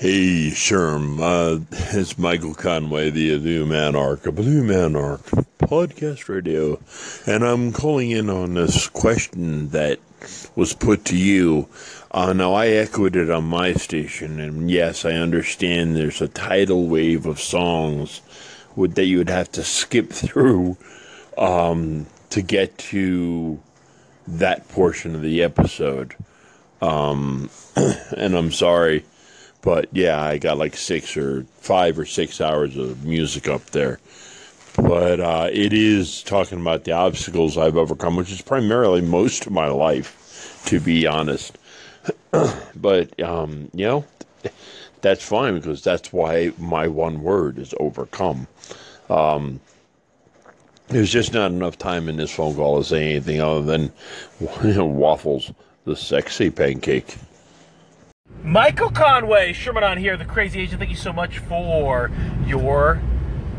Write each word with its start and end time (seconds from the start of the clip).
Hey, 0.00 0.48
Sherm, 0.48 1.20
uh, 1.20 1.62
it's 1.92 2.16
Michael 2.16 2.54
Conway, 2.54 3.10
the 3.10 3.38
Blue 3.38 3.66
Man 3.66 3.94
Arc, 3.94 4.24
a 4.24 4.32
Blue 4.32 4.64
Man 4.64 4.96
Arc 4.96 5.20
podcast 5.58 6.26
radio, 6.26 6.80
and 7.26 7.44
I'm 7.44 7.70
calling 7.70 8.10
in 8.10 8.30
on 8.30 8.54
this 8.54 8.88
question 8.88 9.68
that 9.72 9.98
was 10.56 10.72
put 10.72 11.04
to 11.04 11.18
you. 11.18 11.68
Uh, 12.12 12.32
now, 12.32 12.54
I 12.54 12.68
echoed 12.68 13.14
it 13.14 13.28
on 13.28 13.44
my 13.44 13.74
station, 13.74 14.40
and 14.40 14.70
yes, 14.70 15.04
I 15.04 15.12
understand 15.12 15.94
there's 15.94 16.22
a 16.22 16.28
tidal 16.28 16.88
wave 16.88 17.26
of 17.26 17.38
songs 17.38 18.22
would, 18.74 18.94
that 18.94 19.04
you 19.04 19.18
would 19.18 19.28
have 19.28 19.52
to 19.52 19.62
skip 19.62 20.10
through 20.14 20.78
um, 21.36 22.06
to 22.30 22.40
get 22.40 22.78
to 22.78 23.60
that 24.26 24.66
portion 24.70 25.14
of 25.14 25.20
the 25.20 25.42
episode. 25.42 26.16
Um, 26.80 27.50
and 27.76 28.34
I'm 28.34 28.50
sorry, 28.50 29.04
but 29.62 29.88
yeah, 29.92 30.22
I 30.22 30.38
got 30.38 30.58
like 30.58 30.76
six 30.76 31.16
or 31.16 31.44
five 31.58 31.98
or 31.98 32.06
six 32.06 32.40
hours 32.40 32.76
of 32.76 33.04
music 33.04 33.48
up 33.48 33.64
there. 33.66 34.00
But 34.76 35.20
uh, 35.20 35.48
it 35.52 35.72
is 35.72 36.22
talking 36.22 36.60
about 36.60 36.84
the 36.84 36.92
obstacles 36.92 37.58
I've 37.58 37.76
overcome, 37.76 38.16
which 38.16 38.32
is 38.32 38.40
primarily 38.40 39.00
most 39.00 39.46
of 39.46 39.52
my 39.52 39.68
life, 39.68 40.62
to 40.66 40.80
be 40.80 41.06
honest. 41.06 41.58
but, 42.76 43.20
um, 43.20 43.68
you 43.74 43.86
know, 43.86 44.04
that's 45.02 45.24
fine 45.24 45.54
because 45.54 45.82
that's 45.82 46.12
why 46.12 46.52
my 46.58 46.86
one 46.88 47.22
word 47.22 47.58
is 47.58 47.74
overcome. 47.78 48.46
Um, 49.08 49.60
there's 50.88 51.12
just 51.12 51.32
not 51.32 51.50
enough 51.50 51.78
time 51.78 52.08
in 52.08 52.16
this 52.16 52.30
phone 52.30 52.54
call 52.54 52.78
to 52.78 52.84
say 52.88 53.10
anything 53.10 53.40
other 53.40 53.62
than 53.62 53.92
you 54.64 54.74
know, 54.74 54.86
waffles, 54.86 55.52
the 55.84 55.96
sexy 55.96 56.50
pancake. 56.50 57.16
Michael 58.42 58.90
Conway, 58.90 59.52
Sherman 59.52 59.84
on 59.84 59.98
here, 59.98 60.16
the 60.16 60.24
crazy 60.24 60.60
agent. 60.60 60.78
Thank 60.78 60.90
you 60.90 60.96
so 60.96 61.12
much 61.12 61.38
for 61.38 62.10
your 62.46 62.98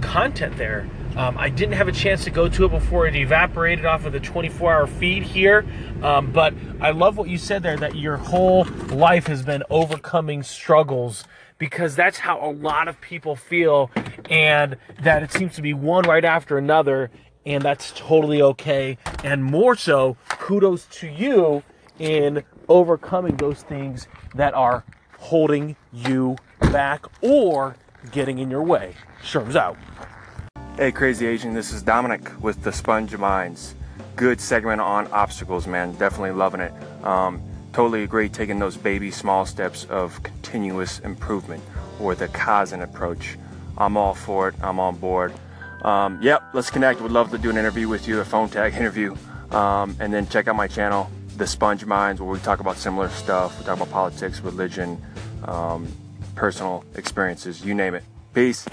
content 0.00 0.56
there. 0.56 0.88
Um, 1.16 1.36
I 1.36 1.50
didn't 1.50 1.74
have 1.74 1.86
a 1.86 1.92
chance 1.92 2.24
to 2.24 2.30
go 2.30 2.48
to 2.48 2.64
it 2.64 2.70
before 2.70 3.06
it 3.06 3.14
evaporated 3.14 3.84
off 3.84 4.06
of 4.06 4.14
the 4.14 4.20
24 4.20 4.72
hour 4.72 4.86
feed 4.86 5.22
here. 5.22 5.66
Um, 6.02 6.32
but 6.32 6.54
I 6.80 6.92
love 6.92 7.18
what 7.18 7.28
you 7.28 7.36
said 7.36 7.62
there 7.62 7.76
that 7.76 7.94
your 7.94 8.16
whole 8.16 8.64
life 8.88 9.26
has 9.26 9.42
been 9.42 9.62
overcoming 9.68 10.42
struggles 10.42 11.24
because 11.58 11.94
that's 11.94 12.18
how 12.18 12.40
a 12.40 12.50
lot 12.50 12.88
of 12.88 12.98
people 13.02 13.36
feel, 13.36 13.90
and 14.30 14.78
that 15.02 15.22
it 15.22 15.30
seems 15.30 15.54
to 15.56 15.62
be 15.62 15.74
one 15.74 16.04
right 16.04 16.24
after 16.24 16.56
another, 16.56 17.10
and 17.44 17.62
that's 17.62 17.92
totally 17.94 18.40
okay. 18.40 18.96
And 19.22 19.44
more 19.44 19.76
so, 19.76 20.16
kudos 20.30 20.86
to 20.86 21.06
you 21.06 21.62
in 22.00 22.42
overcoming 22.68 23.36
those 23.36 23.62
things 23.62 24.08
that 24.34 24.54
are 24.54 24.82
holding 25.18 25.76
you 25.92 26.34
back 26.72 27.04
or 27.20 27.76
getting 28.10 28.38
in 28.38 28.50
your 28.50 28.62
way. 28.62 28.94
Sherm's 29.22 29.54
out. 29.54 29.76
Hey, 30.76 30.90
crazy 30.90 31.26
Asian, 31.26 31.52
this 31.52 31.72
is 31.72 31.82
Dominic 31.82 32.42
with 32.42 32.62
the 32.62 32.72
Sponge 32.72 33.16
Minds. 33.16 33.74
Good 34.16 34.40
segment 34.40 34.80
on 34.80 35.06
obstacles, 35.08 35.66
man. 35.66 35.92
Definitely 35.92 36.32
loving 36.32 36.60
it. 36.60 36.72
Um, 37.04 37.42
totally 37.72 38.02
agree 38.02 38.28
taking 38.28 38.58
those 38.58 38.76
baby 38.76 39.10
small 39.10 39.44
steps 39.44 39.84
of 39.84 40.22
continuous 40.22 41.00
improvement 41.00 41.62
or 42.00 42.14
the 42.14 42.28
Kaizen 42.28 42.82
approach. 42.82 43.36
I'm 43.76 43.96
all 43.96 44.14
for 44.14 44.48
it. 44.48 44.54
I'm 44.62 44.80
on 44.80 44.96
board. 44.96 45.34
Um, 45.82 46.18
yep, 46.22 46.42
let's 46.54 46.70
connect. 46.70 47.00
Would 47.00 47.12
love 47.12 47.30
to 47.30 47.38
do 47.38 47.50
an 47.50 47.56
interview 47.56 47.88
with 47.88 48.08
you, 48.08 48.20
a 48.20 48.24
phone 48.24 48.48
tag 48.48 48.74
interview. 48.78 49.16
Um, 49.50 49.96
and 50.00 50.12
then 50.12 50.28
check 50.28 50.48
out 50.48 50.56
my 50.56 50.68
channel, 50.68 51.10
The 51.40 51.46
Sponge 51.46 51.86
Minds, 51.86 52.20
where 52.20 52.30
we 52.30 52.38
talk 52.40 52.60
about 52.60 52.76
similar 52.76 53.08
stuff. 53.08 53.58
We 53.58 53.64
talk 53.64 53.76
about 53.78 53.90
politics, 53.90 54.40
religion, 54.40 55.02
um, 55.46 55.88
personal 56.34 56.84
experiences, 56.96 57.64
you 57.64 57.72
name 57.72 57.94
it. 57.94 58.04
Peace. 58.34 58.66